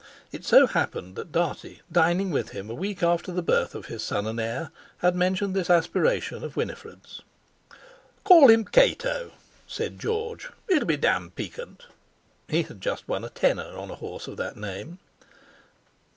It 0.31 0.43
so 0.43 0.65
happened 0.65 1.15
that 1.15 1.31
Dartie, 1.31 1.81
dining 1.91 2.31
with 2.31 2.49
him 2.57 2.71
a 2.71 2.73
week 2.73 3.03
after 3.03 3.31
the 3.31 3.43
birth 3.43 3.75
of 3.75 3.85
his 3.85 4.01
son 4.01 4.25
and 4.25 4.39
heir, 4.39 4.71
had 4.97 5.15
mentioned 5.15 5.55
this 5.55 5.69
aspiration 5.69 6.43
of 6.43 6.55
Winifred's. 6.55 7.21
"Call 8.23 8.49
him 8.49 8.65
Cato," 8.65 9.29
said 9.67 9.99
George, 9.99 10.49
"it'll 10.67 10.87
be 10.87 10.97
damned 10.97 11.35
piquant!" 11.35 11.85
He 12.47 12.63
had 12.63 12.81
just 12.81 13.07
won 13.07 13.23
a 13.23 13.29
tenner 13.29 13.77
on 13.77 13.91
a 13.91 13.95
horse 13.97 14.27
of 14.27 14.37
that 14.37 14.57
name. 14.57 14.97